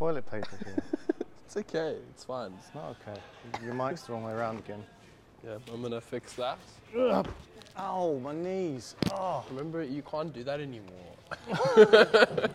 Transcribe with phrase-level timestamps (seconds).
[0.00, 0.76] toilet paper here.
[1.44, 1.96] It's okay.
[2.10, 2.52] It's fine.
[2.60, 3.18] it's not okay.
[3.64, 4.84] Your mic's the wrong way around again.
[5.44, 6.58] Yeah, I'm gonna fix that.
[6.96, 7.26] Ugh.
[7.76, 8.94] Ow, my knees.
[9.12, 9.44] Oh.
[9.50, 11.16] Remember, you can't do that anymore.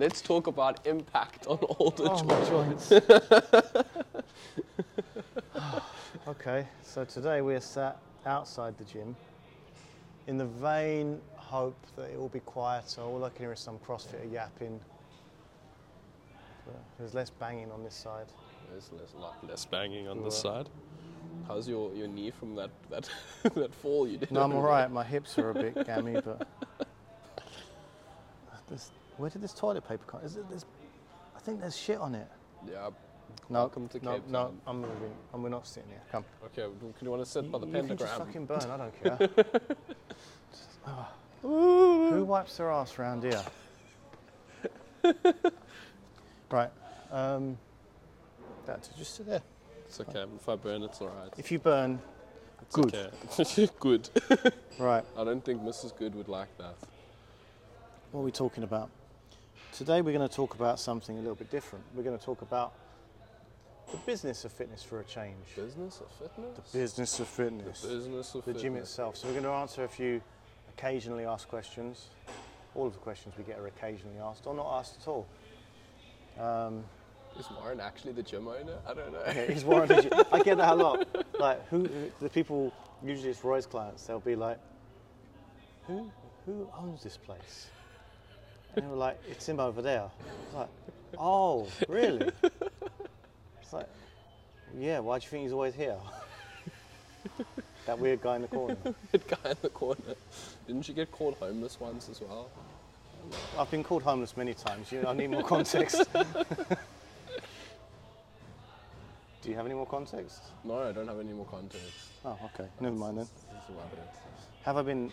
[0.00, 2.90] Let's talk about impact on all the Oh, joints.
[6.28, 9.14] okay, so today we're sat outside the gym
[10.26, 13.02] in the vain hope that it will be quieter.
[13.02, 14.80] All I can hear is some CrossFitter yapping.
[16.98, 18.26] There's less banging on this side.
[18.70, 20.24] There's less, lot less banging on Yeah.
[20.24, 20.68] this side.
[21.46, 23.08] How's your, your knee from that that
[23.54, 24.30] that fall you did?
[24.30, 24.90] No, I'm all right.
[24.90, 26.46] My hips are a bit gammy, but
[28.68, 30.20] this, where did this toilet paper come?
[30.22, 30.48] Is it?
[30.50, 30.66] There's,
[31.36, 32.28] I think there's shit on it.
[32.66, 32.90] Yeah.
[33.50, 34.52] No, Welcome to no, no.
[34.66, 35.12] I'm moving.
[35.32, 36.02] And we're not sitting here.
[36.12, 36.24] Come.
[36.46, 36.70] Okay.
[36.80, 37.90] Do you want to sit by the pentagram?
[37.90, 38.70] you can just fucking burn.
[38.70, 39.28] I don't care.
[40.50, 41.10] Just- ah.
[41.42, 43.42] Who wipes their ass around here?
[46.50, 46.70] right.
[47.10, 47.56] Um,
[48.66, 49.42] that just sit there.
[49.86, 50.24] It's okay.
[50.36, 51.32] If I burn, it's alright.
[51.38, 52.00] If you burn,
[52.62, 52.94] It's good.
[52.94, 53.68] okay.
[53.78, 54.08] good.
[54.78, 55.04] right.
[55.16, 55.96] I don't think Mrs.
[55.96, 56.74] Good would like that.
[58.12, 58.90] What are we talking about?
[59.72, 61.84] Today we're going to talk about something a little bit different.
[61.94, 62.74] We're going to talk about
[63.90, 65.36] the business of fitness for a change.
[65.56, 66.70] Business of fitness.
[66.72, 67.80] The business of fitness.
[67.82, 68.62] The business of the fitness.
[68.62, 69.16] gym itself.
[69.16, 70.20] So we're going to answer a few
[70.76, 72.08] occasionally asked questions.
[72.74, 75.26] All of the questions we get are occasionally asked, or not asked at all.
[76.38, 76.84] Um,
[77.38, 78.78] Is Warren actually the gym owner?
[78.86, 79.22] I don't know.
[79.26, 79.90] yeah, he's Warren.
[80.32, 81.06] I get that a lot.
[81.38, 84.04] Like, who, who the people usually it's Roy's clients.
[84.04, 84.58] They'll be like,
[85.86, 86.10] "Who,
[86.44, 87.68] who owns this place?"
[88.74, 90.10] And they were like, "It's him over there."
[90.46, 90.68] It's like,
[91.16, 92.32] "Oh, really?"
[93.62, 93.88] It's like,
[94.76, 94.98] "Yeah.
[94.98, 96.00] Why do you think he's always here?"
[97.86, 98.76] that weird guy in the corner.
[99.12, 100.16] that guy in the corner.
[100.66, 102.50] Didn't you get called homeless once as well?
[103.58, 104.92] I've been called homeless many times.
[104.92, 106.06] You know, I need more context.
[109.42, 110.42] Do you have any more context?
[110.64, 112.12] No, I don't have any more context.
[112.24, 112.68] Oh, okay.
[112.80, 113.28] Never mind then.
[113.52, 113.98] That's about it.
[114.64, 115.10] Have I been?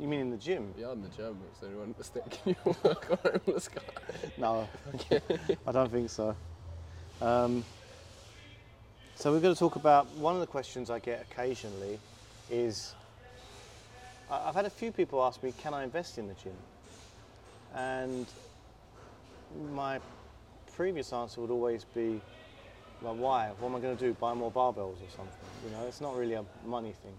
[0.00, 0.72] You mean in the gym?
[0.78, 1.38] Yeah, in the gym.
[1.56, 2.96] Is anyone mistaking you for a
[3.30, 3.82] homeless guy?
[4.36, 4.68] No,
[5.66, 6.36] I don't think so.
[7.20, 7.64] Um,
[9.14, 11.98] so we're going to talk about one of the questions I get occasionally
[12.50, 12.94] is
[14.30, 16.54] I've had a few people ask me, can I invest in the gym?
[17.74, 18.26] And
[19.72, 20.00] my
[20.74, 22.20] previous answer would always be,
[23.00, 23.50] well, why?
[23.58, 24.12] What am I going to do?
[24.14, 25.48] Buy more barbells or something?
[25.64, 27.14] You know, it's not really a money thing.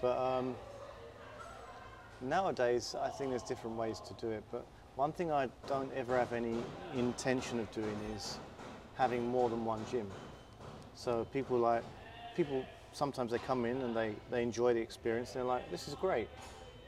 [0.00, 0.56] But um,
[2.20, 4.42] nowadays, I think there's different ways to do it.
[4.50, 4.66] But
[4.96, 8.38] one thing I don't ever have any intention of doing is
[8.94, 10.06] having more than one gym.
[10.94, 11.84] So people like
[12.34, 15.94] people sometimes they come in and they, they enjoy the experience they're like, this is
[15.94, 16.28] great.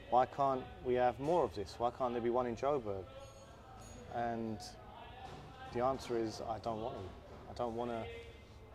[0.09, 1.75] Why can't we have more of this?
[1.77, 3.03] Why can't there be one in Joburg?
[4.15, 4.57] And
[5.73, 7.01] the answer is I don't want to.
[7.51, 8.03] I don't want to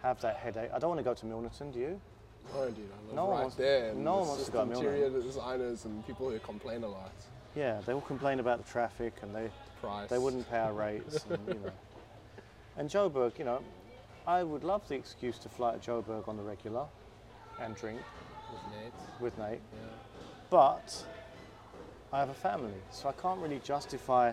[0.03, 0.71] have that headache.
[0.73, 2.01] I don't want to go to Milnerton, do you?
[2.53, 3.91] No, dude, I live No one right wants- there.
[3.91, 4.89] and no one wants to go to Milner.
[4.95, 7.13] interior designers and people who complain a lot.
[7.57, 10.11] Yeah, they will complain about the traffic and they, Price.
[10.11, 11.25] they wouldn't pay our rates.
[11.31, 11.71] and, you know.
[12.77, 13.61] and Joburg, you know,
[14.27, 16.85] I would love the excuse to fly to Joburg on the regular
[17.61, 18.01] and drink
[18.53, 18.93] With Nate.
[19.21, 19.79] with Nate, Yeah.
[20.51, 21.07] but
[22.15, 24.31] I have a family, so I can't really justify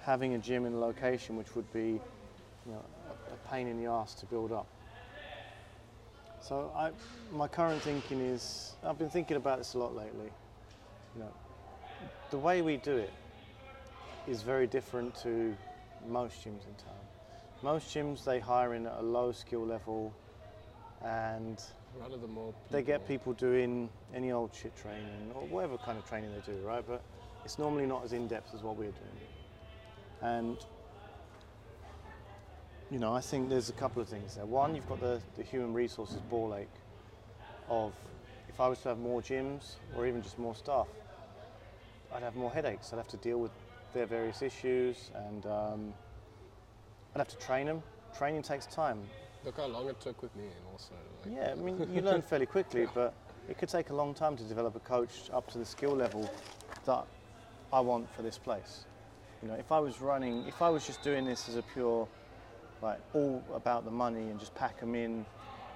[0.00, 2.00] having a gym in a location which would be,
[2.64, 2.82] you know,
[3.30, 4.66] a, pain in the ass to build up.
[6.40, 6.92] So I,
[7.30, 10.30] my current thinking is, I've been thinking about this a lot lately.
[11.14, 11.32] You know,
[12.30, 13.12] the way we do it
[14.26, 15.54] is very different to
[16.08, 17.04] most gyms in town.
[17.62, 20.14] Most gyms they hire in at a low skill level,
[21.04, 21.62] and
[22.00, 22.62] Rather than more people.
[22.70, 26.58] they get people doing any old shit training or whatever kind of training they do,
[26.66, 26.84] right?
[26.86, 27.02] But
[27.44, 29.20] it's normally not as in depth as what we're doing.
[30.22, 30.56] And
[32.90, 34.44] you know, I think there's a couple of things there.
[34.44, 36.68] One, you've got the, the human resources ball ache
[37.68, 37.92] of
[38.48, 40.88] if I was to have more gyms or even just more staff,
[42.14, 42.92] I'd have more headaches.
[42.92, 43.50] I'd have to deal with
[43.94, 45.94] their various issues and um,
[47.14, 47.82] I'd have to train them.
[48.16, 48.98] Training takes time.
[49.44, 50.94] Look how long it took with me, and also.
[51.24, 53.14] Like, Yeah, I mean, you learn fairly quickly, but
[53.48, 56.30] it could take a long time to develop a coach up to the skill level
[56.86, 57.06] that
[57.72, 58.84] I want for this place.
[59.42, 62.06] You know, if I was running, if I was just doing this as a pure,
[62.80, 65.26] like, all about the money and just pack them in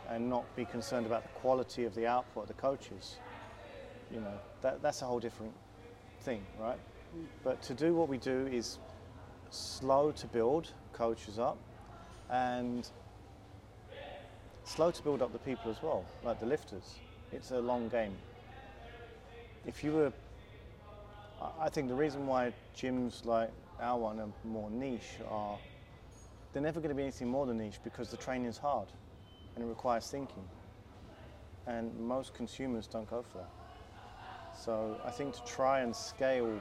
[0.09, 3.17] and not be concerned about the quality of the output of the coaches,
[4.13, 5.53] you know, that, that's a whole different
[6.21, 6.79] thing, right?
[7.43, 8.79] But to do what we do is
[9.51, 11.59] slow to build coaches up
[12.31, 12.89] and
[14.67, 16.97] slow to build up the people as well, like the lifters.
[17.33, 18.15] It's a long game.
[19.65, 20.13] If you were,
[21.61, 25.59] I- think the reason why gyms like our one are more niche are
[26.53, 28.89] they're never going to be anything more than niche because the training is hard
[29.55, 30.45] and it requires thinking.
[31.67, 33.51] And most consumers don't go for that.
[34.57, 36.61] So I think to try and scale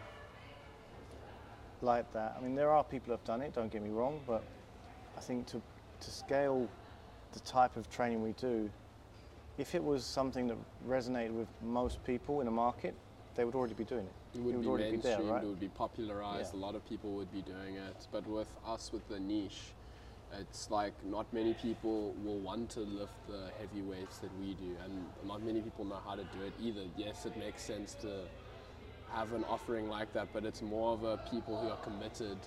[1.81, 4.19] like that, I mean, there are people who have done it, don't get me wrong,
[4.27, 4.43] but
[5.17, 5.61] I think to,
[6.01, 6.67] to scale
[7.35, 8.69] the type of training we do,
[9.57, 12.95] if it was something that resonated with most people in a market,
[13.35, 14.37] they would already be doing it.
[14.37, 15.43] It would It would be already be there, right?
[15.43, 16.53] It would be popularized.
[16.53, 16.59] Yeah.
[16.59, 18.07] A lot of people would be doing it.
[18.11, 19.73] But with us, with the niche,
[20.39, 24.75] it's like not many people will want to lift the heavy weights that we do,
[24.83, 26.81] and not many people know how to do it either.
[26.97, 28.23] Yes, it makes sense to
[29.13, 32.37] have an offering like that, but it's more of a people who are committed,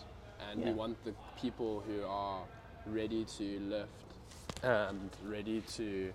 [0.50, 2.42] and we want the people who are
[2.86, 4.07] ready to lift
[4.62, 6.12] and ready to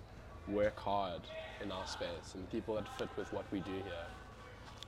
[0.48, 1.22] work hard
[1.62, 4.06] in our space, and people that fit with what we do here.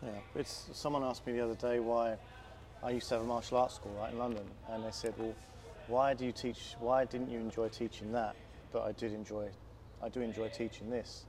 [0.02, 2.16] Yeah, it's someone asked me the other day why
[2.82, 5.34] I used to have a martial arts school right in London, and they said, "Well,
[5.88, 6.76] why do you teach?
[6.80, 8.36] Why didn't you enjoy teaching that?
[8.72, 9.48] But I did enjoy,
[10.02, 11.24] I do enjoy teaching this."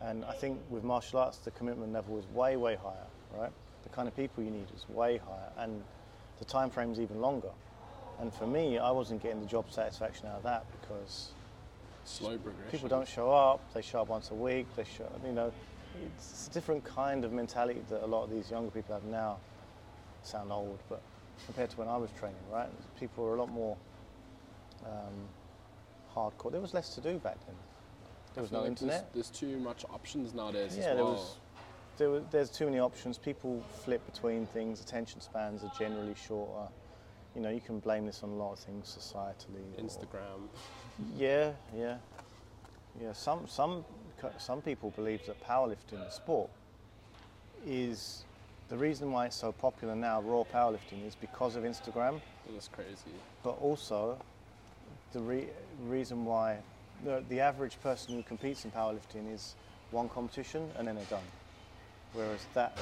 [0.00, 3.06] And I think with martial arts, the commitment level is way, way higher,
[3.36, 3.52] right?
[3.82, 5.82] The kind of people you need is way higher, and
[6.38, 7.50] the time frame's even longer.
[8.18, 11.32] And for me, I wasn't getting the job satisfaction out of that because
[12.04, 12.70] Slow progression.
[12.70, 13.72] people don't show up.
[13.74, 14.66] They show up once a week.
[14.76, 15.52] They show, you know,
[16.16, 19.38] it's a different kind of mentality that a lot of these younger people have now.
[20.22, 21.00] Sound old, but
[21.46, 22.68] compared to when I was training, right?
[22.98, 23.76] People were a lot more
[24.84, 25.28] um,
[26.14, 26.52] hardcore.
[26.52, 27.56] There was less to do back then.
[28.34, 29.12] There was no like internet.
[29.12, 31.36] There's, there's too much options nowadays Yeah, as there was.
[31.96, 33.18] There was, there's too many options.
[33.18, 34.80] People flip between things.
[34.80, 36.68] Attention spans are generally shorter.
[37.34, 39.78] You know, you can blame this on a lot of things societally.
[39.78, 40.48] or- Instagram.
[41.16, 41.96] Yeah, yeah,
[43.00, 43.12] yeah.
[43.12, 43.84] Some some
[44.38, 46.50] some people believe that powerlifting, the sport,
[47.66, 48.24] is
[48.68, 50.20] the reason why it's so popular now.
[50.20, 52.20] Raw powerlifting is because of Instagram,
[52.52, 53.10] That's crazy.
[53.42, 54.18] but also
[55.12, 55.48] the re-
[55.82, 56.58] reason why
[57.04, 59.54] the, the average person who competes in powerlifting is
[59.90, 61.26] one competition and then they're done.
[62.12, 62.76] Whereas that,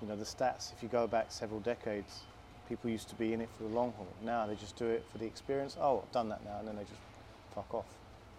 [0.00, 0.72] you know, the stats.
[0.72, 2.22] If you go back several decades,
[2.68, 4.08] people used to be in it for the long haul.
[4.24, 5.76] Now they just do it for the experience.
[5.80, 7.00] Oh, I've done that now, and then they just
[7.56, 7.86] fuck off.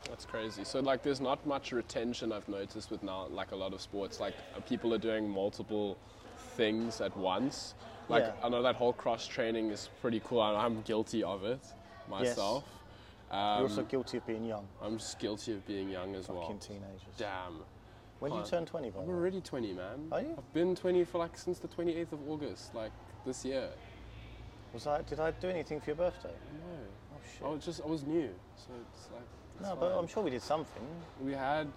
[0.09, 0.63] That's crazy.
[0.63, 4.19] So like, there's not much retention I've noticed with now, like a lot of sports.
[4.21, 5.97] Like uh, people are doing multiple
[6.55, 7.73] things at once.
[8.07, 8.45] Like Yeah.
[8.45, 10.41] I know that whole cross training is pretty cool.
[10.47, 11.59] and I'm guilty of it
[12.09, 12.63] myself.
[13.29, 16.41] You're Um, also guilty of being young, I'm just guilty of being young as well.
[16.43, 17.01] fucking teenagers.
[17.17, 17.59] Damn.
[18.19, 19.13] When do you turn 20, by I'm way?
[19.13, 20.07] already 20, man.
[20.11, 20.33] Are you?
[20.37, 22.91] I've been 20 for like since the 28th of August, like
[23.25, 23.67] this year.
[24.73, 25.01] Was I?
[25.01, 26.31] Did I do anything for your birthday?
[26.31, 27.06] No.
[27.17, 27.45] Oh shit.
[27.45, 29.21] I was just I was new, so it's like.
[29.59, 29.97] it's no, but.
[29.97, 30.83] I'm sure we did something.
[31.21, 31.67] We had,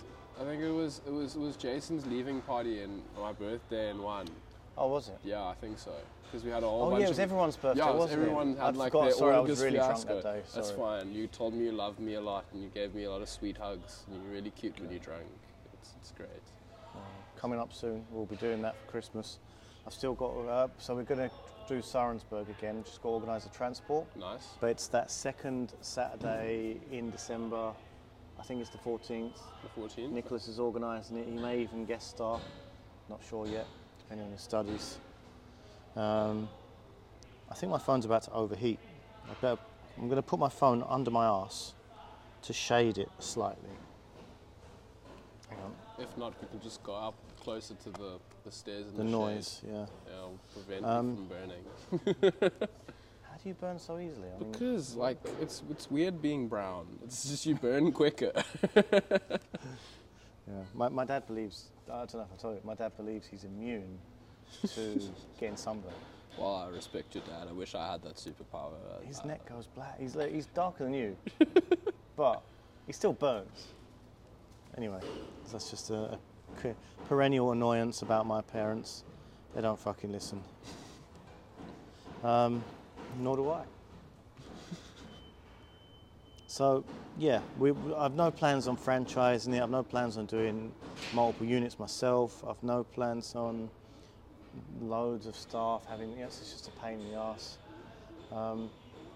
[0.40, 4.00] I think it was it was it was Jason's leaving party and my birthday and
[4.02, 4.28] one.
[4.76, 5.18] Oh, was it?
[5.24, 5.92] Yeah, I think so.
[6.24, 7.96] Because we had a whole Oh bunch yeah, it was of everyone's birthday, yeah, it
[7.96, 8.58] was everyone it?
[8.58, 9.04] had I'd like forgot.
[9.06, 10.08] their Sorry, I was really fiasco.
[10.08, 10.42] drunk that day.
[10.54, 11.12] That's fine.
[11.12, 13.28] You told me you loved me a lot and you gave me a lot of
[13.28, 14.04] sweet hugs.
[14.06, 15.24] And you're really cute when you're drunk.
[15.74, 16.28] It's, it's great.
[17.36, 19.38] Coming up soon, we'll be doing that for Christmas.
[19.86, 20.30] I've still got.
[20.46, 21.34] Uh, so we're going to
[21.70, 22.82] do Sarensburg again.
[22.84, 24.04] Just got to organise the transport.
[24.16, 24.48] Nice.
[24.60, 27.72] But it's that second Saturday in December.
[28.38, 29.38] I think it's the 14th.
[29.62, 30.10] The 14th.
[30.10, 31.28] Nicholas is organising it.
[31.28, 32.40] He may even guest star.
[33.08, 33.66] Not sure yet,
[34.00, 34.98] depending on his studies.
[35.94, 36.48] Um,
[37.48, 38.80] I think my phone's about to overheat.
[39.30, 39.60] I better,
[39.96, 41.74] I'm going to put my phone under my arse
[42.42, 43.70] to shade it slightly.
[46.00, 49.10] If not, we can just go up closer to the, the stairs and The the,
[49.10, 49.84] noise, yeah.
[49.84, 49.92] Shade.
[50.06, 52.40] Yeah, it'll prevent Um, you from burning.
[53.22, 54.28] How do you burn so easily?
[54.34, 56.86] I mean, Because like it's it's weird being brown.
[57.04, 58.32] It's just you burn quicker.
[58.76, 60.64] yeah.
[60.74, 63.44] my, my dad believes, I don't know if I told you, my dad believes he's
[63.44, 63.98] immune
[64.74, 65.00] to
[65.40, 65.94] getting sunburned.
[66.38, 67.46] well, I respect your dad.
[67.48, 68.72] I wish I had that superpower.
[69.06, 69.98] His neck goes black.
[70.00, 71.16] He's like, he's darker than you,
[72.16, 72.42] but
[72.86, 73.68] he still burns.
[74.76, 75.00] Anyway,
[75.50, 76.18] that's just a
[77.08, 79.04] perennial annoyance about my parents.
[79.54, 80.42] They don't fucking listen.
[82.22, 82.64] Um,
[83.18, 83.64] nor do I.
[86.46, 86.84] So
[87.16, 89.62] yeah, we, I've no plans on franchising it.
[89.62, 90.72] I've no plans on doing
[91.12, 92.42] multiple units myself.
[92.46, 93.70] I've no plans on
[94.80, 96.16] loads of staff having.
[96.18, 97.58] Yes, it's just a pain in the ass.
[98.32, 98.70] Um,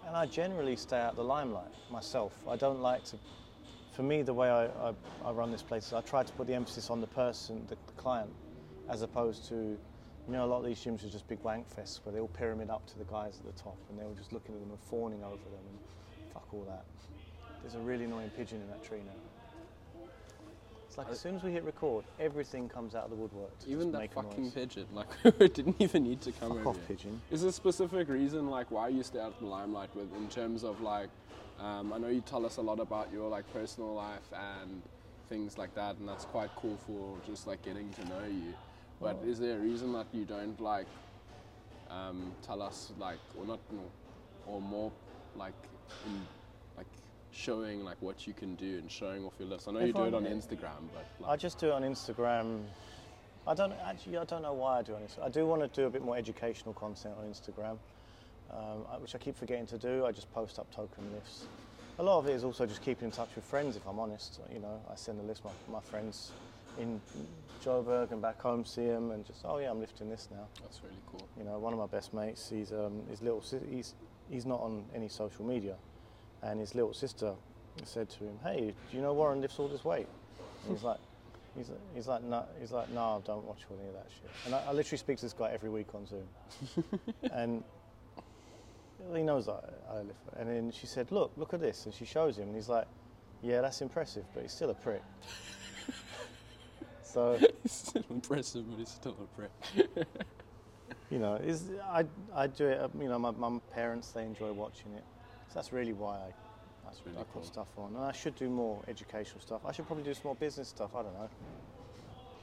[0.06, 2.46] and I generally stay out the limelight myself.
[2.48, 3.18] I don't like to.
[3.94, 4.92] For me, the way I, I,
[5.24, 7.76] I run this place is I try to put the emphasis on the person, the,
[7.86, 8.30] the client,
[8.88, 9.78] as opposed to, you
[10.32, 12.70] know, a lot of these gyms are just big wank fests where they all pyramid
[12.70, 14.80] up to the guys at the top and they're all just looking at them and
[14.90, 15.78] fawning over them and
[16.32, 16.84] fuck all that.
[17.62, 20.00] There's a really annoying pigeon in that tree now.
[20.88, 23.58] It's like as soon as we hit record, everything comes out of the woodwork.
[23.60, 24.52] To Even just that make fucking noise.
[24.52, 27.20] pigeon, like it didn't even need to come Fuck over off, pigeon.
[27.30, 30.28] Is there a specific reason like why you stay out of the limelight with in
[30.28, 31.08] terms of like
[31.60, 34.82] um, I know you tell us a lot about your like personal life and
[35.28, 38.54] things like that and that's quite cool for just like getting to know you.
[39.00, 40.86] But Well- is there a reason that you don't like
[41.90, 43.82] um, tell us like or not no,
[44.46, 44.90] or more
[45.36, 45.54] like
[46.06, 46.26] in,
[46.76, 46.86] like
[47.30, 49.68] showing like what you can do and showing off your list?
[49.68, 52.62] I know you do it on Instagram, but I just do it on Instagram.
[53.46, 54.16] I don't actually.
[54.16, 55.24] I don't know why I do it on Instagram.
[55.24, 57.76] I do want to do a bit more educational content on Instagram,
[58.50, 60.04] um, which I keep forgetting to do.
[60.04, 61.48] I just post up token lifts.
[61.98, 63.76] A lot of it is also just keeping in touch with friends.
[63.76, 66.32] If I'm honest, you know, I send a list my, my friends
[66.76, 67.00] in
[67.60, 70.48] Joburg and back home, see them, and just oh yeah, I'm lifting this now.
[70.60, 71.28] that's really cool.
[71.36, 73.94] You know, one of my best mates, he's um, his little he's
[74.28, 75.76] he's not on any social media,
[76.42, 77.34] and his little sister
[77.84, 80.08] said to him, "Hey, do you know Warren lifts all this weight?"
[80.64, 80.98] And he's like,
[81.54, 84.30] he's, he's like, no, he's like, no, I don't watch any of that shit.
[84.44, 86.28] And I, I literally speak to this guy every week on Zoom,
[87.32, 87.64] and
[89.14, 90.18] he knows that I, I lift.
[90.36, 92.86] And then she said, "Look, look at this," and she shows him, and he's like,
[93.42, 95.02] "Yeah, that's impressive, but he's still a prick."
[97.02, 97.38] so.
[97.62, 99.50] He's still impressive, but he's still a prick.
[101.10, 102.90] you know, is I I do it.
[103.00, 105.04] You know, my my parents they enjoy watching it,
[105.48, 106.32] so that's really why I
[106.84, 107.42] That's really I put cool.
[107.44, 107.94] stuff on.
[107.94, 109.62] And I should do more educational stuff.
[109.64, 110.94] I should probably do some more business stuff.
[110.94, 111.28] I don't know.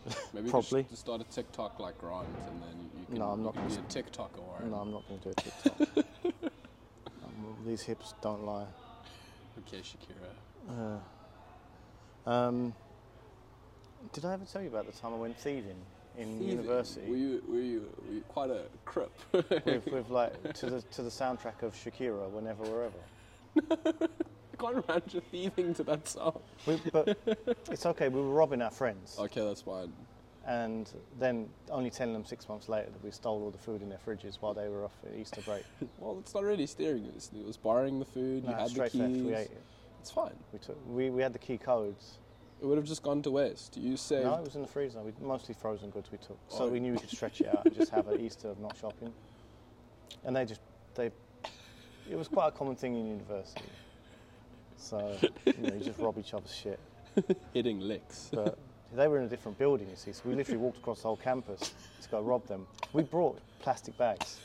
[0.33, 0.85] Maybe Probably.
[0.89, 3.75] Should start a TikTok like Grant, and then you can, No, I'm not gonna be
[3.75, 4.39] a TikToker.
[4.39, 6.05] Or No, I'm not going to do a TikTok.
[7.65, 8.65] These hips don't lie.
[9.59, 10.99] Okay, Shakira.
[12.25, 12.73] Uh, um,
[14.13, 15.75] did I ever tell you about the time I went thieving
[16.17, 16.49] in Thieving.
[16.49, 19.11] university Were you, were you, were you quite a crip?
[19.31, 22.97] with, with like to the to the soundtrack of Shakira, whenever wherever?
[23.71, 26.39] I can't imagine thieving to that song.
[26.65, 27.17] We, but
[27.71, 28.09] it's okay.
[28.09, 29.17] We were robbing our friends.
[29.19, 29.91] Okay, that's fine.
[30.47, 33.89] And then only telling them six months later that we stole all the food in
[33.89, 35.63] their fridges while they were off at Easter break.
[35.99, 37.05] Well, it's not really stealing.
[37.05, 38.43] It was, it was borrowing the food.
[38.43, 38.91] you No, had the keys.
[38.93, 39.13] theft.
[39.13, 39.61] We ate it.
[39.99, 40.33] It's fine.
[40.51, 40.77] We took.
[40.87, 42.17] We, we had the key codes.
[42.59, 43.77] It would have just gone to waste.
[43.77, 44.25] You saved.
[44.25, 44.99] No, it was in the freezer.
[45.01, 46.67] We mostly frozen goods we took, so Oh.
[46.69, 49.11] we knew we could stretch it out and just have an Easter of not shopping.
[50.23, 50.61] And they just
[50.95, 51.11] they.
[52.09, 53.61] It was quite a common thing in university.
[54.77, 56.79] So you know, you just rob each other's shit.
[57.53, 58.29] hitting licks.
[58.33, 58.57] But
[58.93, 60.11] they were in a different building, you see.
[60.11, 62.67] So we literally walked across the whole campus to go rob them.
[62.93, 64.39] We brought plastic bags,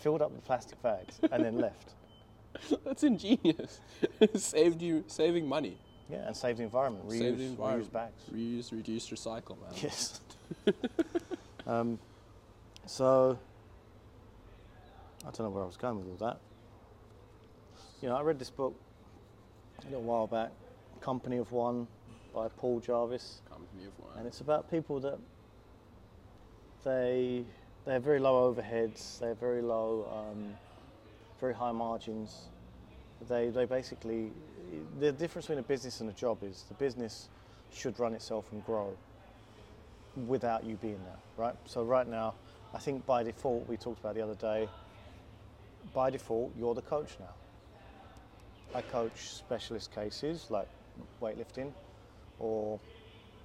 [0.00, 1.90] filled up the plastic bags, and then left.
[2.84, 3.80] that's ingenious.
[4.34, 5.76] saved you, saving money.
[6.10, 7.08] Yeah, and save the environment.
[7.08, 8.22] Reuse, Save the reuse bags.
[8.34, 9.72] Reuse, reduce, recycle, man.
[9.82, 10.20] Yes.
[11.66, 11.98] um,
[12.86, 13.38] so
[15.20, 16.40] I don't know where I was going with all that.
[18.02, 18.74] You know, I read this book
[19.82, 20.50] a little while back,
[21.00, 21.86] Company of One
[22.32, 23.40] by Paul Jarvis.
[23.48, 24.18] Company of one.
[24.18, 25.18] and it's about people that
[26.84, 27.44] they
[27.84, 30.54] they have very low overheads, they have very low, um,
[31.40, 32.48] very high margins.
[33.28, 34.30] They they basically
[35.00, 37.28] the difference between a business and a job is the business
[37.72, 38.96] should run itself and grow
[40.26, 41.54] without you being there, right?
[41.64, 42.34] So right now,
[42.74, 44.68] I think by default we talked about the other day.
[45.94, 47.34] By default, you're the coach now.
[48.74, 50.68] I coach specialist cases like
[51.20, 51.72] weightlifting,
[52.38, 52.78] or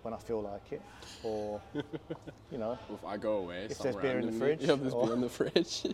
[0.01, 0.81] when I feel like it,
[1.23, 1.61] or
[2.51, 5.05] you know, If I go away, If there's beer in the fridge, Yeah, there's or-
[5.05, 5.85] beer in the fridge.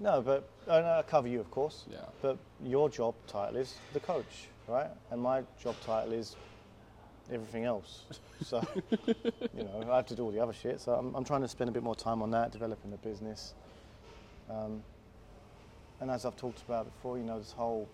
[0.00, 1.84] no, but I cover you, of course.
[1.90, 1.98] yeah.
[2.22, 4.88] But your job title is the coach, right?
[5.10, 6.36] And my job title is
[7.32, 8.04] everything else.
[8.42, 8.62] So,
[9.54, 10.80] you know, I have to do all the other shit.
[10.80, 13.54] So I'm, I'm trying to spend a bit more time on that, developing the business.
[14.48, 14.82] Um,
[16.00, 17.88] and as I've talked about before, you know, this whole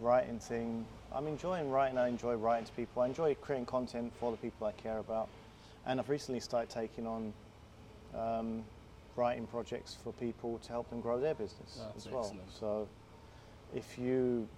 [0.00, 1.98] writing thing, I'm enjoying writing.
[1.98, 3.02] I enjoy writing to people.
[3.02, 5.28] I enjoy creating content for the people I care about.
[5.86, 7.32] And I've recently started taking on
[8.16, 8.64] um,
[9.16, 12.24] writing projects for people to help them grow their business That's as well.
[12.24, 12.52] excellent.
[12.52, 12.88] So
[13.74, 14.48] if you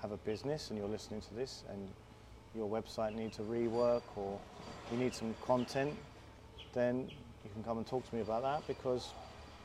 [0.00, 1.88] have a business and you're listening to this and
[2.54, 4.40] your website needs a rework or
[4.90, 5.94] you need some content,
[6.72, 7.08] then
[7.44, 9.12] you can come and talk to me about that because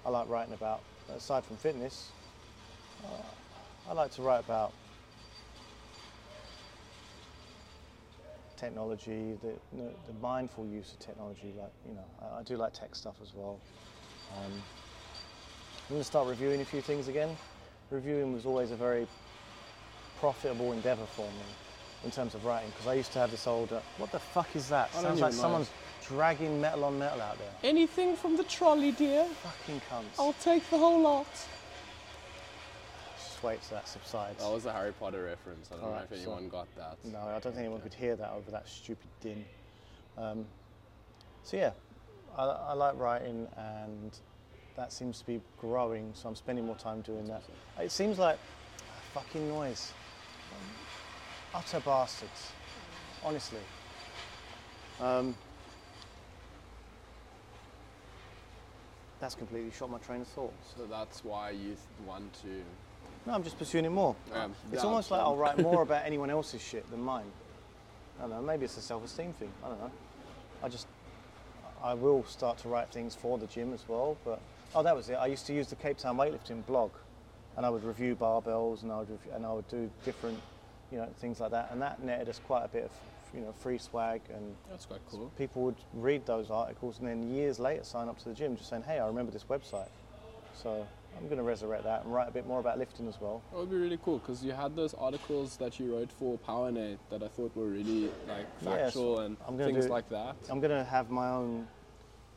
[0.06, 0.84] I like writing about,
[1.16, 2.10] aside from fitness,
[3.06, 4.74] uh, I like to write about
[8.64, 11.54] technology, the, the, the mindful use of technology.
[11.58, 13.60] Like, you know, I, I do like tech stuff as well.
[14.38, 17.36] Um, I'm going to start reviewing a few things again.
[17.90, 19.06] Reviewing was always a very
[20.20, 21.48] profitable endeavour for me
[22.06, 24.56] in terms of writing because I used to have this old, uh, what the fuck
[24.56, 24.90] is that?
[24.98, 25.42] I Sounds like even know.
[25.42, 25.72] someone's
[26.08, 27.52] dragging metal on metal out there.
[27.64, 29.26] Anything from the trolley, dear.
[29.26, 30.20] Fucking cunts.
[30.20, 31.28] I'll take the whole lot.
[33.44, 34.42] Wait till that subsides.
[34.44, 35.70] That was a Harry Potter reference.
[35.72, 36.98] I don't know Alright, if so- anyone got that.
[37.04, 39.46] No, I don't think anyone could hear that over that stupid din.
[40.18, 40.46] Um,
[41.44, 41.72] so yeah,
[42.38, 44.12] I, I like writing, and
[44.76, 46.12] that seems to be growing.
[46.14, 47.44] So I'm spending more time doing that.
[47.80, 48.40] It seems like
[49.14, 49.92] fucking noise,
[51.54, 52.52] utter bastards.
[53.26, 53.60] Honestly.
[55.00, 55.36] Um,
[59.20, 60.54] that's completely shot my train of thought.
[60.78, 62.62] So that's why you th- want to.
[63.26, 64.16] No, I'm just pursuing it more.
[64.32, 67.32] Yeah, it's almost like I'll write more about anyone else's shit than mine.
[68.20, 69.52] I don't know, maybe it's a self-esteem thing.
[69.64, 69.92] I don't know.
[70.62, 70.88] I just,
[71.82, 74.18] I will start to write things for the gym as well.
[74.26, 74.42] But
[74.76, 75.14] oh, that was it.
[75.16, 76.92] I used to use the Cape Town weightlifting blog,
[77.56, 80.40] and I would review barbells, and I would review, and I would do different,
[80.92, 81.70] you know, things like that.
[81.72, 82.92] And that netted us quite a bit of,
[83.34, 85.32] you know, free swag, and That's quite cool.
[85.38, 88.70] people would read those articles, and then years later sign up to the gym, just
[88.70, 89.90] saying, "Hey, I remember this website."
[90.54, 90.86] So
[91.18, 93.42] I'm going to resurrect that and write a bit more about lifting as well.
[93.52, 96.98] That would be really cool because you had those articles that you wrote for PowerNet
[97.10, 100.36] that I thought were really like factual and things do- like that.
[100.50, 101.68] I'm going to have my own,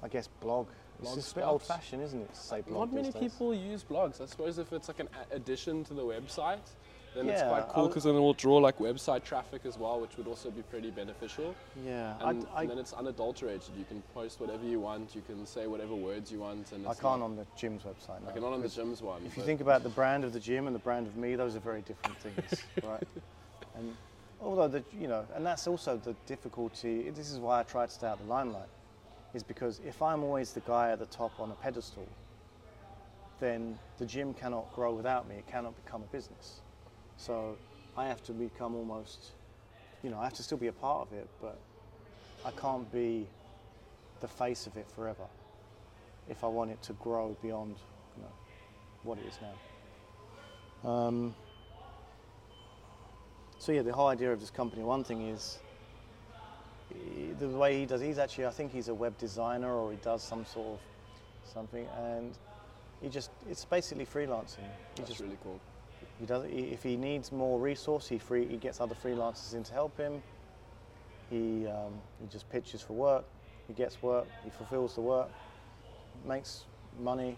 [0.02, 0.68] I guess, blog.
[0.98, 3.20] It's Blog just a bit old-fashioned, isn't it, to say blog Not many days?
[3.20, 4.20] people use blogs.
[4.22, 6.60] I suppose if it's like an addition to the website,
[7.16, 10.16] then it's quite cool because then it will draw like website traffic as well, which
[10.18, 11.54] would also be pretty beneficial.
[11.84, 13.70] Yeah, And, I, and then it's unadulterated.
[13.78, 15.14] You can post whatever you want.
[15.14, 18.20] You can say whatever words you want, and I can't not, on the gym's website.
[18.20, 19.24] No, like not on the gym's one.
[19.24, 21.56] If you think about the brand of the gym and the brand of me, those
[21.56, 23.06] are very different things, right?
[23.76, 23.96] And
[24.40, 27.10] although the, you know, and that's also the difficulty.
[27.10, 28.68] This is why I try to stay out of the limelight,
[29.32, 32.06] is because if I'm always the guy at the top on a pedestal,
[33.40, 35.36] then the gym cannot grow without me.
[35.36, 36.60] It cannot become a business.
[37.16, 37.56] So
[37.96, 39.32] I have to become almost,
[40.02, 41.58] you know, I have to still be a part of it, but
[42.44, 43.26] I can't be
[44.20, 45.26] the face of it forever
[46.28, 47.76] if I want it to grow beyond,
[48.16, 48.32] you know,
[49.02, 50.90] what it is now.
[50.90, 51.34] Um,
[53.58, 54.82] so yeah, the whole idea of this company.
[54.82, 55.58] One thing is
[57.38, 58.00] the way he does.
[58.00, 60.80] He's actually, I think he's a web designer or he does some sort of
[61.52, 62.36] something, and
[63.00, 64.58] he just it's basically freelancing.
[64.58, 65.60] He that's just really cool.
[66.20, 69.62] He does he, if he needs more resource, he free he gets other freelancers in
[69.64, 70.22] to help him.
[71.30, 73.24] He um, he just pitches for work.
[73.68, 74.26] He gets work.
[74.44, 75.28] He fulfills the work.
[76.26, 76.64] Makes
[77.02, 77.36] money.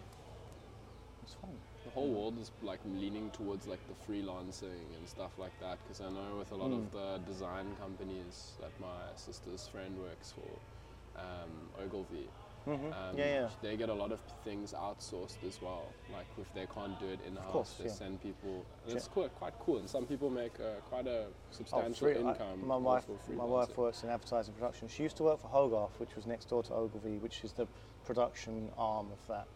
[1.22, 1.50] It's fun.
[1.84, 6.00] The whole world is like leaning towards like the freelancing and stuff like that because
[6.00, 6.86] I know with a lot Mm.
[6.86, 11.50] of the design companies that my sister's friend works for, um,
[11.82, 12.28] Ogilvy,
[12.68, 12.92] Mhm.
[12.92, 13.48] um, yeah, yeah.
[13.62, 15.86] they get a lot of things outsourced as well.
[16.12, 17.90] Like if they can't do it in house, they yeah.
[17.92, 18.66] send people.
[18.86, 22.30] It's quite quite cool, and some people make uh, quite a Oh, substantial free- I-
[22.32, 22.66] income.
[22.66, 24.86] my wife, my wife works in advertising production.
[24.88, 27.66] She used to work for Hogarth, which was next door to Ogilvy, which is the
[28.04, 29.48] production arm of that.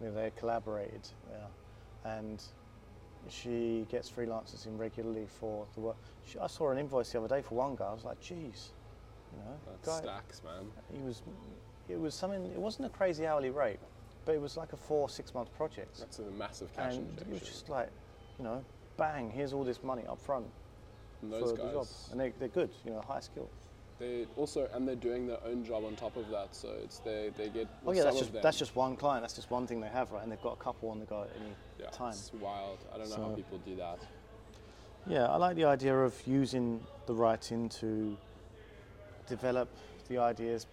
[0.00, 1.48] They collaborated, yeah.
[2.18, 2.40] and
[3.28, 5.96] she gets freelancers in regularly for the work.
[6.24, 7.86] She, I saw an invoice the other day for one guy.
[7.86, 8.70] I was like, geez,
[9.32, 10.70] you know, stacks, man.
[10.92, 11.20] he was,
[11.88, 12.44] it was something.
[12.46, 13.78] It wasn't a crazy hourly rate,
[14.24, 17.28] but it was like a four, six month project, That's a massive cash and injection.
[17.28, 17.88] it was just like,
[18.38, 18.64] you know,
[18.96, 20.46] bang, here's all this money up front
[21.22, 23.48] and for those the job, guys, and they, they're good, you know, high skill.
[23.98, 26.54] they also and they're doing their own job on top of that.
[26.54, 27.68] So it's they they get.
[27.86, 29.22] Oh yeah, that's just them, that's just one client.
[29.22, 30.22] That's just one thing they have, right?
[30.22, 32.10] And they've got a couple on the go at any yeah, time.
[32.10, 32.78] It's wild.
[32.94, 33.98] I don't know how people do that.
[35.06, 38.16] Yeah, I like the idea of using the writing to
[39.26, 39.70] develop
[40.08, 40.66] the ideas,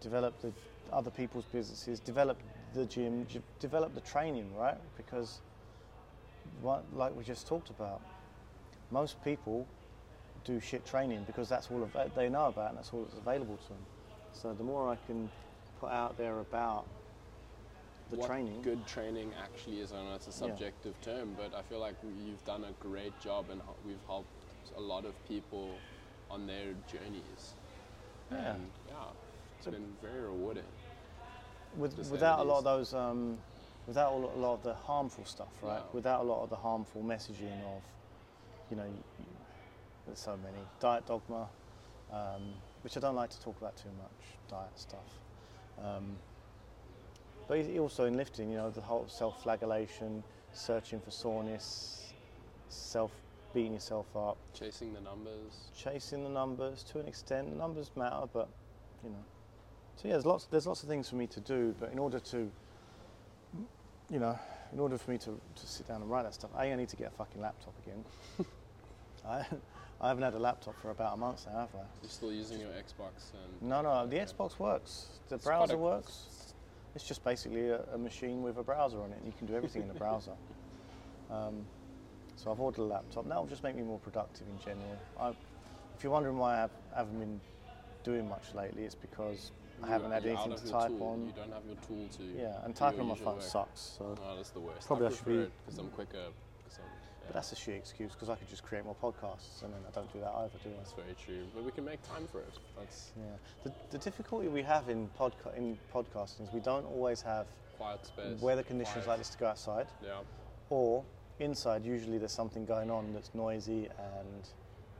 [0.00, 0.52] develop the
[0.92, 2.38] other people's businesses, develop
[2.74, 3.26] the gym,
[3.60, 4.78] develop the training, right?
[4.96, 5.40] Because,
[6.60, 8.00] what, like we just talked about,
[8.90, 9.66] most people
[10.44, 13.68] do shit training because that's all they know about and that's all that's available to
[13.70, 13.84] them.
[14.32, 15.28] So the more I can
[15.80, 16.86] put out there about
[18.10, 19.92] the what training, good training actually is.
[19.92, 20.50] I know it's a Yeah.
[20.50, 24.28] subjective term, but I feel like you've done a great job and we've helped
[24.76, 25.70] a lot of people
[26.30, 27.54] on their journeys.
[28.30, 28.54] Yeah.
[28.54, 28.94] And yeah,
[29.58, 30.64] it's been very rewarding.
[31.76, 33.38] with, without a lot of those, um,
[33.86, 35.76] without a lot, of the harmful stuff, right?
[35.76, 35.92] Yeah.
[35.92, 37.82] Without a lot of the harmful messaging of,
[38.70, 39.26] you know, you,
[40.06, 41.48] there's so many diet dogma,
[42.12, 42.42] um,
[42.82, 45.20] which I don't like to talk about too much, diet stuff.
[45.82, 46.16] Um,
[47.48, 52.12] but also in lifting, you know, the whole self-flagellation, searching for soreness,
[52.68, 53.12] self
[53.54, 55.70] beating yourself up, Chasing the numbers.
[55.76, 57.56] chasing the numbers to an extent.
[57.56, 58.48] Numbers matter, but
[59.04, 59.24] you know.
[59.96, 62.20] So yeah, there's lots there's lots of things for me to do, but in order
[62.20, 62.50] to,
[64.10, 64.38] you know,
[64.72, 66.88] in order for me to, to sit down and write that stuff, a I need
[66.90, 68.04] to get a fucking laptop again.
[69.26, 69.46] I
[70.00, 71.78] I haven't had a laptop for about a month now, have I?
[72.02, 74.16] You're still using your Xbox and No, no, the.
[74.16, 75.06] Xbox works.
[75.30, 76.52] The It's browser a- works.
[76.94, 79.16] It's just basically a, a machine with a browser on it.
[79.18, 80.32] and You can do everything in the browser.
[81.28, 81.66] Um,
[82.36, 83.26] So I've ordered a laptop.
[83.26, 84.96] That will just make me more productive in general.
[85.18, 85.30] I,
[85.96, 87.40] if you're wondering why I haven't been
[88.06, 89.50] doing much lately, it's because
[89.82, 91.02] I haven't had anything to type tool.
[91.08, 91.26] on.
[91.26, 92.22] You don't have your tool to.
[92.40, 93.42] Yeah, and typing on my phone work.
[93.42, 93.80] sucks.
[93.98, 94.86] So, Oh, that's the worst.
[94.86, 96.26] Probably I I should be- because I'm quicker.
[96.64, 99.62] 'cause I'm, yeah, but that's a shit excuse because I could just create more podcasts,
[99.64, 100.76] and then I don't do that either, do I?
[100.78, 101.44] that's very true.
[101.54, 102.52] But we can make time for it.
[102.78, 103.24] That's Yeah.
[103.64, 108.06] The, the difficulty we have in podca- in podcasting is we don't always have quiet
[108.06, 108.40] space.
[108.40, 109.08] weather conditions quiet.
[109.08, 110.20] like this to go outside, Yeah.
[110.70, 111.04] or
[111.38, 111.84] inside.
[111.84, 114.42] Usually there's something going on that's noisy and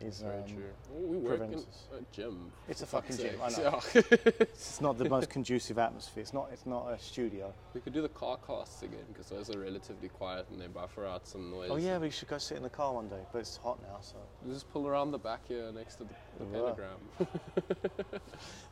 [0.01, 0.73] is Very um, true.
[0.95, 2.53] We work in a gym.
[2.69, 3.81] It's a fucking gym, I know.
[3.95, 6.23] It's not the most conducive atmosphere.
[6.23, 6.49] It's not.
[6.53, 7.53] It's not a studio.
[7.75, 11.07] we could do the car casts again because those are relatively quiet and they buffer
[11.07, 11.71] out some noise.
[11.71, 13.99] Oh yeah, we should go sit in the car one day, but it's hot now,
[14.01, 16.99] so We just pull around the back here next to the, the pentagram.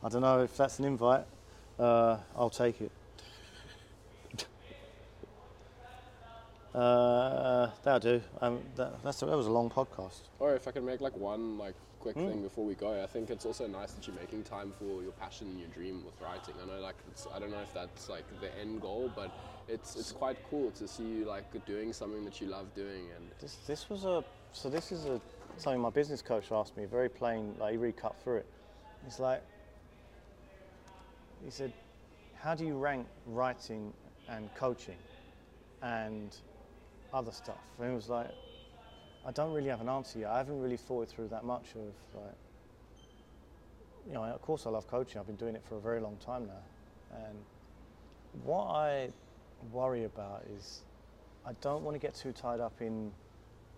[0.03, 1.25] I don't know if that's an invite.
[1.79, 2.93] Uh, I'll take it.
[6.75, 8.23] Uh, that'll do.
[8.41, 10.23] Um, that, that's that was a long podcast.
[10.41, 12.27] Or if I can make like one like quick Hmm.
[12.27, 15.13] thing before we go, I think it's also nice that you're making time for your
[15.13, 16.55] passion and your dream with writing.
[16.63, 19.31] I know like it's, I don't know if that's like the end goal, but
[19.69, 23.31] it's it's quite cool to see you like doing something that you love doing and
[23.41, 25.21] This this was a so this is a
[25.57, 26.85] something my business coach asked me.
[26.87, 28.47] Very plain, like he really cut through it.
[29.07, 29.43] It's like
[31.45, 31.73] he said,
[32.35, 33.93] "How do you rank writing
[34.29, 34.97] and coaching
[35.83, 36.37] and
[37.15, 38.31] other stuff?" And it was like,
[39.27, 40.31] I don't really have an answer yet.
[40.31, 42.35] I haven't really thought through that much of like,
[44.07, 45.19] you know, of course I love coaching.
[45.19, 47.39] I've been doing it for a very long time now, and
[48.43, 49.09] what I
[49.73, 50.83] worry about is
[51.47, 53.13] I don't want to get too tied up in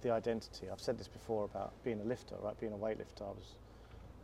[0.03, 0.69] the identity.
[0.71, 2.59] I've said this before about being a lifter, right?
[2.59, 3.23] Being a weightlifter.
[3.23, 3.57] I was,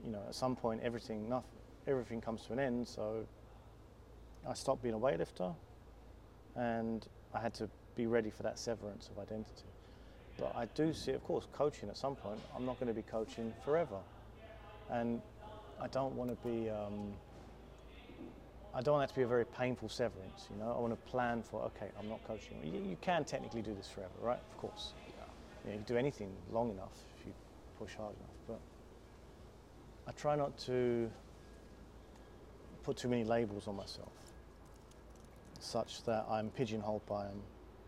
[0.04, 1.50] you know, at some point everything, nothing,
[1.86, 2.88] everything comes to an end.
[2.88, 3.26] So
[4.48, 5.54] I stopped being a weightlifter,
[6.56, 9.68] and I had to be ready for that severance of identity.
[10.38, 12.40] But I do see, of course, coaching at some point.
[12.56, 13.98] I'm not going to be coaching forever,
[14.90, 15.20] and
[15.80, 16.70] I don't want to be.
[16.70, 17.12] Um,
[18.74, 20.48] I don't want that to be a very painful severance.
[20.50, 21.62] You know, I want to plan for.
[21.64, 22.56] Okay, I'm not coaching.
[22.64, 24.40] You, you can technically do this forever, right?
[24.50, 24.94] Of course.
[25.06, 25.24] yeah.
[25.64, 27.32] You, know, you can do anything long enough if you
[27.78, 28.36] push hard enough.
[28.48, 28.60] But
[30.08, 31.10] I try not to
[32.82, 34.12] put too many labels on myself,
[35.60, 37.40] such that I'm pigeonholed by them,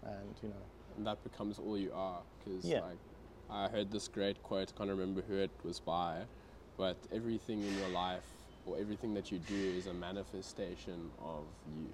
[0.05, 0.65] and you know.
[0.97, 2.23] and that becomes all you are.
[2.39, 2.81] Because Yeah.
[2.81, 2.99] like,
[3.51, 4.75] I heard this great quote.
[4.77, 6.23] Can't remember who it was by,
[6.77, 8.27] but everything in your life
[8.67, 11.89] or everything that you do is a manifestation of you.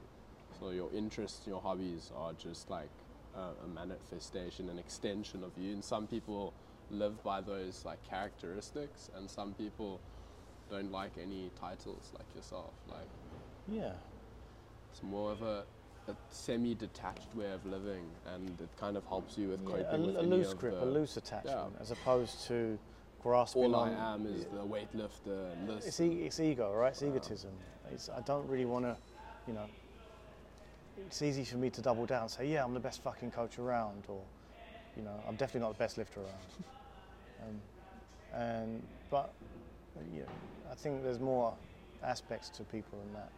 [0.59, 2.91] So your interests, your hobbies are just like
[3.35, 5.73] a, a manifestation, an extension of you.
[5.73, 6.55] And some people
[6.91, 10.01] live by those like characteristics, and some people
[10.69, 12.75] don't like any titles like yourself.
[12.87, 13.09] Like
[13.67, 13.93] Yeah.
[14.93, 15.65] it's more of a,
[16.09, 20.07] a semi-detached way of living, and it kind of helps you with Yeah, coping a,
[20.07, 22.79] with a any loose of grip, the, a loose attachment, as opposed to
[23.23, 25.87] grasping All I am is the weightlifter, and this.
[25.87, 26.93] It's, e- it's ego, right?
[26.93, 27.53] It's egotism.
[27.93, 28.97] It's, I don't really want to,
[29.47, 29.67] you know.
[31.07, 33.59] It's easy for me to double down, and say, yeah, I'm the best fucking coach
[33.59, 34.23] around, or,
[34.97, 36.65] you know, I'm definitely not the best lifter around.
[37.49, 37.61] um,
[38.41, 39.35] and but,
[40.13, 40.27] you know,
[40.71, 41.55] I think there's more
[42.03, 43.33] aspects to people than that.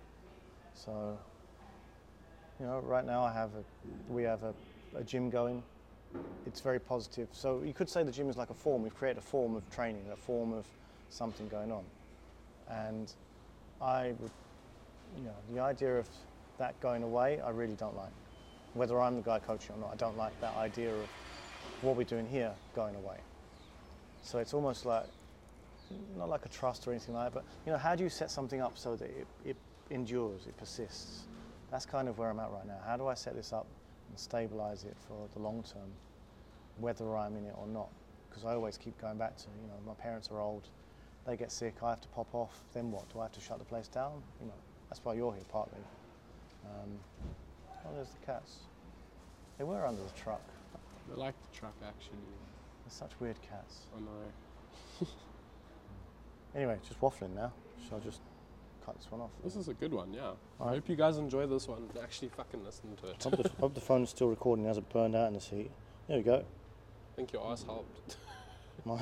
[0.74, 1.18] So,
[2.62, 4.54] you know, right now I have a, we have a,
[4.94, 5.64] a gym going.
[6.46, 7.28] It's very positive.
[7.32, 8.84] So you could say the gym is like a form.
[8.84, 10.64] We've created a form of training, a form of
[11.10, 11.82] something going on.
[12.70, 13.12] And
[13.80, 14.30] I would,
[15.18, 16.08] you know, the idea of
[16.58, 18.12] that going away, I really don't like.
[18.74, 21.08] Whether I'm the guy coaching or not, I don't like that idea of
[21.82, 23.16] what we're doing here going away.
[24.22, 25.06] So it's almost like,
[26.16, 28.30] not like a trust or anything like that, but you know, how do you set
[28.30, 29.56] something up so that it, it
[29.90, 31.24] endures, it persists?
[31.72, 32.78] That's kind of where I'm at right now.
[32.86, 33.66] How do I set this up
[34.10, 35.90] and stabilize it for the long term,
[36.78, 37.88] whether I'm in it or not?
[38.28, 40.68] Because I always keep going back to, you know, my parents are old,
[41.26, 43.10] they get sick, I have to pop off, then what?
[43.10, 44.22] Do I have to shut the place down?
[44.38, 44.54] You know,
[44.90, 45.80] that's why you're here partly.
[46.66, 46.90] Um,
[47.86, 48.58] oh, there's the cats.
[49.56, 50.42] They were under the truck.
[51.10, 52.18] I like the truck actually.
[52.84, 53.86] They're such weird cats.
[53.96, 55.08] I know.
[56.54, 57.50] Anyway, just waffling now.
[57.88, 58.20] Shall I just
[58.84, 59.30] cut this one off?
[59.44, 60.32] This is a good one, yeah.
[60.60, 61.78] I hope you guys enjoy this one.
[61.94, 63.22] and Actually, fucking listen to it.
[63.22, 65.70] hope, the, hope the phone's still recording, it hasn't burned out in the seat.
[66.08, 66.36] There we go.
[66.44, 68.16] I think your ass helped.
[68.84, 68.96] My,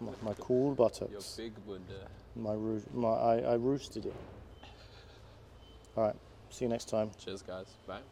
[0.00, 1.34] my, my cool Your buttocks.
[1.36, 2.06] big Buddha.
[2.36, 4.14] My, roo- my I, I roosted it.
[5.96, 6.14] All right.
[6.50, 7.10] See you next time.
[7.18, 7.66] Cheers, guys.
[7.88, 8.00] Bye.